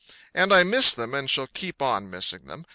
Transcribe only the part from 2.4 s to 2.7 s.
them.